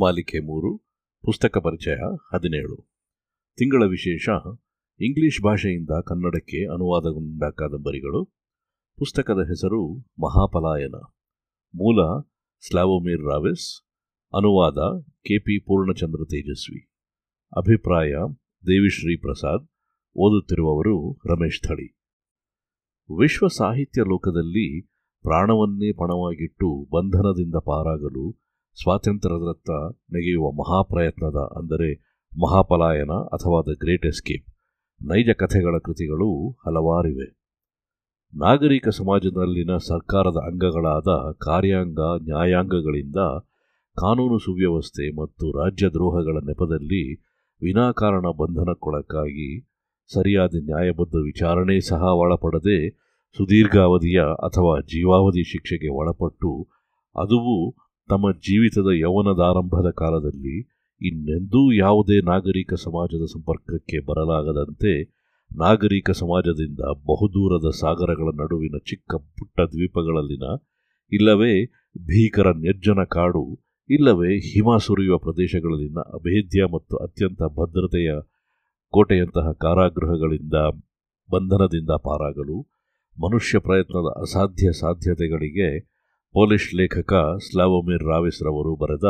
[0.00, 0.78] ಮಾಲಿಕೆ ಮೂರು,
[1.24, 1.94] ಪುಸ್ತಕ ಪರಿಚಯ
[2.34, 2.76] ಹದಿನೇಳು.
[3.56, 4.28] ತಿಂಗಳ ವಿಶೇಷ,
[5.00, 8.24] ಇಂಗ್ಲಿಷ್ ಭಾಷೆಯಿಂದ ಕನ್ನಡಕ್ಕೆ ಅನುವಾದಗೊಂಡ ಕಾದಂಬರಿಗಳು.
[8.98, 10.94] ಪುಸ್ತಕದ ಹೆಸರು ಮಹಾಪಲಾಯನ.
[11.74, 12.20] ಮೂಲ,
[12.66, 13.82] ಸ್ಲಾವೋಮಿರ್ ರಾವೆಸ್.
[14.36, 16.90] ಅನುವಾದ, ಕೆಪಿ ಪೂರ್ಣಚಂದ್ರ ತೇಜಸ್ವಿ.
[17.56, 18.12] ಅಭಿಪ್ರಾಯ,
[18.66, 19.68] ದೇವಿಶ್ರೀ ಪ್ರಸಾದ್.
[20.16, 21.98] ಓದುತ್ತಿರುವವರು ರಮೇಶ್ ಥಳಿ.
[23.20, 24.80] ವಿಶ್ವ ಸಾಹಿತ್ಯ ಲೋಕದಲ್ಲಿ
[25.22, 28.49] ಪ್ರಾಣವನ್ನೇ ಪಣವಾಗಿಟ್ಟು ಬಂಧನದಿಂದ ಪಾರಾಗಲು
[28.82, 29.70] ಸ್ವಾತಂತ್ರ್ಯದತ್ತ
[30.12, 31.88] ನೆಗೆಯುವ ಮಹಾಪ್ರಯತ್ನದ ಅಂದರೆ
[32.32, 34.46] ಮಹಾಪಲಾಯನ ಅಥವಾ ದ ಗ್ರೇಟ್ ಎಸ್ಕೇಪ್
[35.00, 36.28] ನೈಜ ಕಥೆಗಳ ಕೃತಿಗಳು
[36.66, 37.26] ಹಲವಾರಿವೆ.
[38.34, 43.20] ನಾಗರಿಕ ಸಮಾಜದಲ್ಲಿನ ಸರ್ಕಾರದ ಅಂಗಗಳಾದ ಕಾರ್ಯಾಂಗ, ನ್ಯಾಯಾಂಗಗಳಿಂದ
[43.96, 47.04] ಕಾನೂನು ಸುವ್ಯವಸ್ಥೆ ಮತ್ತು ರಾಜ್ಯದ್ರೋಹಗಳ ನೆಪದಲ್ಲಿ
[47.62, 49.50] ವಿನಾಕಾರಣ ಬಂಧನಕ್ಕೊಳಕ್ಕಾಗಿ
[50.10, 52.78] ಸರಿಯಾದ ನ್ಯಾಯಬದ್ಧ ವಿಚಾರಣೆ ಸಹ ಒಳಪಡದೆ
[53.36, 56.52] ಸುದೀರ್ಘಾವಧಿಯ ಅಥವಾ ಜೀವಾವಧಿ ಶಿಕ್ಷೆಗೆ ಒಳಪಟ್ಟು,
[57.16, 57.58] ಅದುವು
[58.10, 60.56] ತಮ್ಮ ಜೀವಿತದ ಯೌವನದಾರಂಭದ ಕಾಲದಲ್ಲಿ
[61.00, 64.92] ಇನ್ನೆಂದೂ ಯಾವುದೇ ನಾಗರಿಕ ಸಮಾಜದ ಸಂಪರ್ಕಕ್ಕೆ ಬರಲಾಗದಂತೆ
[65.50, 70.46] ನಾಗರಿಕ ಸಮಾಜದಿಂದ ಬಹುದೂರದ ಸಾಗರಗಳ ನಡುವಿನ ಚಿಕ್ಕ ಪುಟ್ಟ ದ್ವೀಪಗಳಲ್ಲಿನ
[71.12, 71.52] ಇಲ್ಲವೇ
[72.06, 73.44] ಭೀಕರ ನಿರ್ಜನ ಕಾಡು,
[73.90, 78.10] ಇಲ್ಲವೇ ಹಿಮ ಸುರಿಯುವ ಪ್ರದೇಶಗಳಲ್ಲಿನ ಅಭೇದ್ಯ ಮತ್ತು ಅತ್ಯಂತ ಭದ್ರತೆಯ
[78.92, 80.56] ಕೋಟೆಯಂತಹ ಕಾರಾಗೃಹಗಳಿಂದ
[81.28, 82.58] ಬಂಧನದಿಂದ ಪಾರಾಗಲು
[83.16, 85.68] ಮನುಷ್ಯ ಪ್ರಯತ್ನದ ಅಸಾಧ್ಯ ಸಾಧ್ಯತೆಗಳಿಗೆ
[86.34, 89.08] ಪೋಲಿಷ್ ಲೇಖಕ ಸ್ಲಾವೋಮಿರ್ ರಾವಿಸ್ ರವರು ಬರೆದ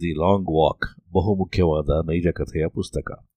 [0.00, 3.28] ದಿ ಲಾಂಗ್ ವಾಕ್, ಬಹುಮುಖ್ಯವಾದ ನೈಜ ಕಥೆಯ ಪುಸ್ತಕ.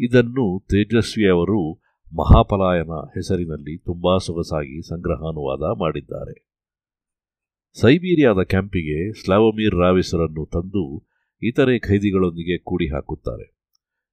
[0.00, 1.72] ಇದನ್ನು ತೇಜಸ್ವಿ ಅವರು
[2.12, 6.34] ಮಹಾಪಲಾಯನ ಹೆಸರಿನಲ್ಲಿ ತುಂಬಾ ಸೊಗಸಾಗಿ ಸಂಗ್ರಹಾನುವಾದ ಮಾಡಿದ್ದಾರೆ.
[7.80, 10.84] ಸೈಬೀರಿಯಾದ ಕ್ಯಾಂಪಿಗೆ ಸ್ಲಾವೊಮಿರ್ ರಾವಿಸರನ್ನು ತಂದು
[11.42, 13.46] ಇತರೆ ಖೈದಿಗಳೊಂದಿಗೆ ಕೂಡಿ ಹಾಕುತ್ತಾರೆ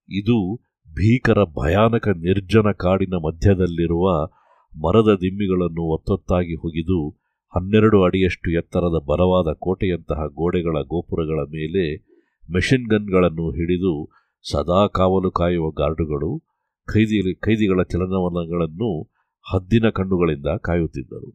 [0.09, 0.55] ಇದು
[0.93, 4.25] ಭೀಕರ, ಭಯಾನಕ, ನಿರ್ಜನ ಕಾಡಿನ ಮಧ್ಯದಲ್ಲಿರುವ
[4.73, 7.22] ಮರದ ದಿಮ್ಮಿಗಳನ್ನು ಒತ್ತೊತ್ತಾಗಿ ಹುಗಿದು
[7.55, 11.95] ಹನ್ನೆರಡು ಅಡಿಯಷ್ಟು ಎತ್ತರದ ಬಲವಾದ ಕೋಟೆಯಂತಹ ಗೋಡೆಗಳ ಗೋಪುರಗಳ ಮೇಲೆ
[12.51, 14.09] ಮೆಷಿನ್ ಗನ್ಗಳನ್ನು ಹಿಡಿದು
[14.51, 16.43] ಸದಾ ಕಾವಲು ಕಾಯುವ ಗಾರ್ಡುಗಳು
[16.87, 19.01] ಖೈದಿ ಖೈದಿಗಳ ಚಲನವಲನಗಳನ್ನು
[19.53, 21.29] ಹದ್ದಿನ ಕಣ್ಣುಗಳಿಂದ ಕಾಯುತ್ತಿದ್ದರು.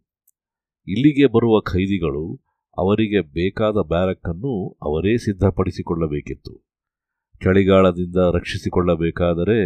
[0.86, 2.34] ಇಲ್ಲಿಗೆ ಬರುವ ಖೈದಿಗಳು
[2.78, 6.54] ಅವರಿಗೆ ಬೇಕಾದ ಬ್ಯಾರಕ್ಕನ್ನು ಅವರೇ ಸಿದ್ಧಪಡಿಸಿಕೊಳ್ಳಬೇಕಿತ್ತು.
[7.44, 9.58] ಚಳಿಗಾಲದಿಂದ ರಕ್ಷಿಸಿಕೊಳ್ಳಬೇಕಾದರೆ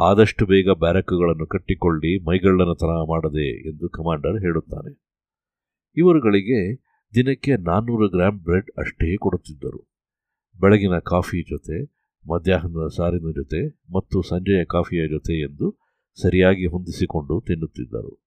[0.00, 5.07] ಆದಷ್ಟು ಬೇಗ ಬ್ಯಾರಕ್ಕುಗಳನ್ನು ಕಟ್ಟಿಕೊಳ್ಳಿ ಮೈಗಳ್ಳನತನ ಮಾಡದೆ ಎಂದು ಕಮಾಂಡರ್ ಹೇಳುತ್ತಾನೆ.
[5.96, 6.76] ಇವರುಗಳಿಗೆ
[7.14, 9.88] ದಿನಕ್ಕೆ ನಾನ್ನೂರು ಗ್ರಾಂ ಬ್ರೆಡ್ ಅಷ್ಟೇ ಕೊಡುತ್ತಿದ್ದರು.
[10.60, 11.84] ಬೆಳಗಿನ ಕಾಫಿ ಜೊತೆ,
[12.28, 15.78] ಮಧ್ಯಾಹ್ನದ ಸಾರಿನ ಜೊತೆ ಮತ್ತು ಸಂಜೆಯ ಕಾಫಿಯ ಜೊತೆ ಎಂದು
[16.22, 18.24] ಸರಿಯಾಗಿ ಹೊಂದಿಸಿಕೊಂಡು ತಿನ್ನುತ್ತಿದ್ದರು.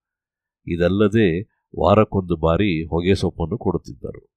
[0.68, 1.42] ಇದಲ್ಲದೆ
[1.80, 4.34] ವಾರಕ್ಕೊಂದು ಬಾರಿ ಹೊಗೆ ಸೊಪ್ಪನ್ನು ಕೊಡುತ್ತಿದ್ದರು.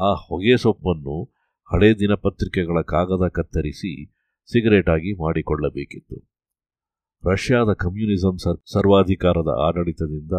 [0.00, 1.24] ಆ ಹೊಗೆ ಸೊಪ್ಪನ್ನು
[1.72, 4.12] ಹಳೆ ದಿನಪತ್ರಿಕೆಗಳ ಕಾಗದ ಕತ್ತರಿಸಿ
[4.52, 6.32] ಸಿಗರೇಟ್ ಆಗಿ ಮಾಡಿಕೊಳ್ಳಬೇಕಿತ್ತು.
[7.30, 10.32] ರಷ್ಯಾದ ಕಮ್ಯುನಿಸಂ ಸರ್, ಸರ್ವಾಧಿಕಾರದ ಆಡಳಿತದಿಂದ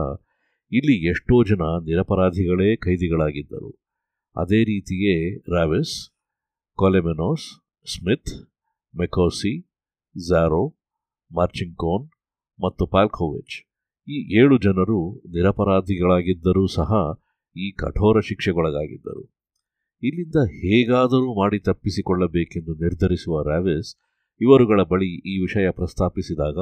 [0.74, 3.72] ಇಲ್ಲಿ ಎಷ್ಟೋ ಜನ ನಿರಪರಾಧಿಗಳೇ ಖೈದಿಗಳಾಗಿದ್ದರು
[4.36, 5.94] ಅದೇ ರೀತಿಯೇ ರಾವಿಸ್,
[6.76, 7.46] ಕೊಲೆಮೆನೋಸ್,
[7.86, 8.32] ಸ್ಮಿತ್,
[8.94, 9.54] ಮೆಕೋಸಿ,
[10.16, 10.64] ಝಾರೋ,
[11.32, 12.06] ಮಾರ್ಚಿಂಗ್ಕೋನ್
[12.60, 13.56] ಮತ್ತು ಪಾಲ್ಕೋವಿಚ್.
[14.08, 16.92] ಈ ಏಳು ಜನರು ನಿರಪರಾಧಿಗಳಾಗಿದ್ದರೂ ಸಹ
[17.56, 19.24] ಈ ಕಠೋರ ಶಿಕ್ಷೆಗೊಳಗಾಗಿದ್ದರು.
[20.04, 23.92] ಇಲ್ಲಿಂದ ಹೇಗಾದರೂ ಮಾಡಿ ತಪ್ಪಿಸಿಕೊಳ್ಳಬೇಕೆಂದು ನಿರ್ಧರಿಸುವ ರಾವಿಸ್
[24.42, 26.60] ಇವರುಗಳ ಬಳಿ ಈ ವಿಷಯ ಪ್ರಸ್ತಾಪಿಸಿದಾಗ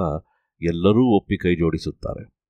[0.62, 2.41] ಎಲ್ಲರೂ ಒಪ್ಪಿ ಕೈ ಜೋಡಿಸುತ್ತಾರೆ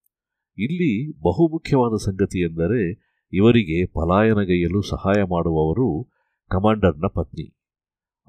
[0.58, 6.10] ಇಲ್ಲಿ ಬಹುಮುಖ್ಯವಾದ ಸಂಗತಿ ಎಂದರೆ ಇವರಿಗೆ ಪಲಾಯನಗೈಯಲು ಸಹಾಯ ಮಾಡುವವರು
[6.50, 7.56] ಕಮಾಂಡರ್ನ ಪತ್ನಿ.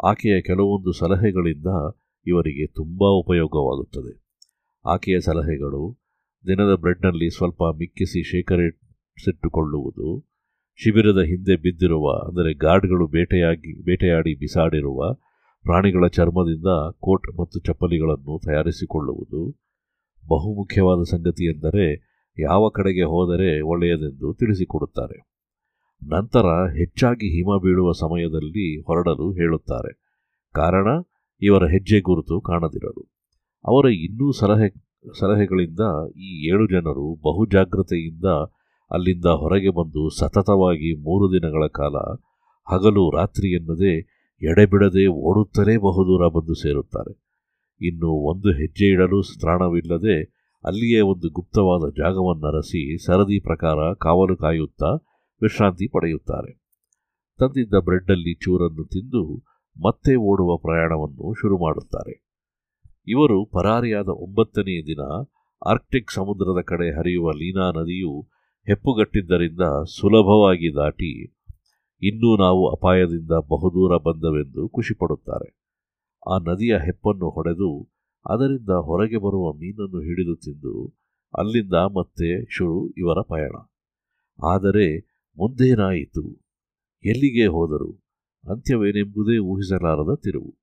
[0.04, 1.66] ಆಕೆಯ ಕೆಲವೊಂದು ಸಲಹೆಗಳಿಂದ
[2.26, 4.22] ಇವರಿಗೆ ತುಂಬ ಉಪಯೋಗವಾಗುತ್ತದೆ.
[4.84, 6.02] ಆಕೆಯ ಸಲಹೆಗಳು
[6.46, 10.26] ದಿನದ ಬ್ರೆಡ್ನಲ್ಲಿ ಸ್ವಲ್ಪ ಮಿಕ್ಕಿಸಿ ಶೇಖರಿಸಿಟ್ಟುಕೊಳ್ಳುವುದು
[10.76, 15.18] ಶಿಬಿರದ ಹಿಂದೆ ಬಿದ್ದಿರುವ, ಅಂದರೆ ಗಾರ್ಡ್ಗಳು ಬೇಟೆಯಾಗಿ, ಬೇಟೆಯಾಡಿ ಬಿಸಾಡಿರುವ,
[15.62, 16.66] ಪ್ರಾಣಿಗಳ ಚರ್ಮದಿಂದ
[17.00, 19.58] ಕೋಟ್ ಮತ್ತು ಚಪ್ಪಲಿಗಳನ್ನು ತಯಾರಿಸಿಕೊಳ್ಳುವುದು
[20.28, 25.32] ಬಹುಮುಖ್ಯವಾದ ಸಂಗತಿ ಎಂದರೆ ಯಾವ ಕಡೆಗೆ ಹೋದರೆ ಒಳ್ಳೆಯದೆಂದು ತಿಳಿಸಿಕೊಡುತ್ತಾರೆ.
[26.06, 29.92] ನಂತರ ಹೆಚ್ಚಾಗಿ ಹಿಮ ಬೀಳುವ ಸಮಯದಲ್ಲಿ ಹೊರಡಲು ಹೇಳುತ್ತಾರೆ.
[30.54, 30.86] ಕಾರಣ,
[31.42, 33.08] ಇವರ ಹೆಜ್ಜೆ ಗುರುತು ಕಾಣದಿರಲು.
[33.64, 34.68] ಅವರ ಇನ್ನೂ ಸಲಹೆ,
[35.20, 35.80] ಸಲಹೆಗಳಿಂದ
[36.16, 38.24] ಈ ಏಳು ಜನರು ಬಹುಜಾಗ್ರತೆಯಿಂದ
[38.90, 41.96] ಅಲ್ಲಿಂದ ಹೊರಗೆ ಬಂದು ಸತತವಾಗಿ ಮೂರು ದಿನಗಳ ಕಾಲ
[42.70, 44.00] ಹಗಲು ರಾತ್ರಿ ಎನ್ನದೇ
[44.50, 47.22] ಎಡೆಬಿಡದೆ ಓಡುತ್ತಲೇ ಬಹುದೂರ ಬಂದು ಸೇರುತ್ತಾರೆ.
[47.80, 54.90] ಇನ್ನು ಒಂದು ಹೆಜ್ಜೆ ಇಡಲು ಸ್ತ್ರಾಣವಿಲ್ಲದೆ ಅಲ್ಲಿಯೇ ಒಂದು ಗುಪ್ತವಾದ ಜಾಗವನ್ನರಸಿ ಸರದಿ ಪ್ರಕಾರ ಕಾವಲು ಕಾಯುತ್ತಾ
[55.42, 56.52] ವಿಶ್ರಾಂತಿ ಪಡೆಯುತ್ತಾರೆ.
[57.38, 59.22] ತಂದಿದ್ದ ಬ್ರೆಡ್ಡಲ್ಲಿ ಚೂರನ್ನು ತಿಂದು
[59.76, 62.14] ಮತ್ತೆ ಓಡುವ ಪ್ರಯಾಣವನ್ನು ಶುರು ಮಾಡುತ್ತಾರೆ.
[63.06, 65.02] ಇವರು ಪರಾರಿಯಾದ ಒಂಬತ್ತನೆಯ ದಿನ
[65.62, 68.12] ಆರ್ಕ್ಟಿಕ್ ಸಮುದ್ರದ ಕಡೆ ಹರಿಯುವ ಲೀನಾ ನದಿಯು
[68.66, 69.64] ಹೆಪ್ಪುಗಟ್ಟಿದ್ದರಿಂದ
[70.00, 71.12] ಸುಲಭವಾಗಿ ದಾಟಿ
[72.02, 75.48] ಇನ್ನೂ ನಾವು ಅಪಾಯದಿಂದ ಬಹುದೂರ ಬಂದವೆಂದು ಖುಷಿಪಡುತ್ತಾರೆ
[76.26, 77.70] ಆ ನದಿಯ ಹೆಪ್ಪನ್ನು ಹೊಡೆದು
[78.30, 80.98] ಅದರಿಂದ ಹೊರಗೆ ಬರುವ ಮೀನನ್ನು ಹಿಡಿದು ತಿಂದು
[81.38, 83.56] ಅಲ್ಲಿಂದ ಮತ್ತೆ ಶುರು ಇವರ ಪಯಣ.
[84.44, 84.98] ಆದರೆ
[85.36, 86.32] ಮುಂದೇನಾಯಿತು?
[87.04, 88.02] ಎಲ್ಲಿಗೆ ಹೋದರು?
[88.50, 90.56] ಅಂತ್ಯವೇನೆಂಬುದೇ ಊಹಿಸಲಾರದ ತಿರುವು.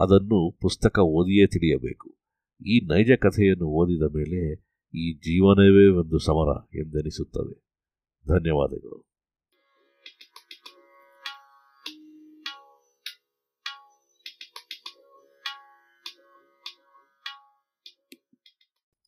[0.00, 2.16] ಅದನ್ನು ಪುಸ್ತಕ ಓದಿಯೇ ತಿಳಿಯಬೇಕು.
[2.66, 4.52] ಈ ನೈಜ ಕಥೆಯನ್ನು ಓದಿದ ಮೇಲೆ
[4.94, 7.64] ಈ ಜೀವನವೇ ಒಂದು ಸಮರ ಎಂದೆನಿಸುತ್ತದೆ.
[8.28, 9.09] ಧನ್ಯವಾದಗಳು.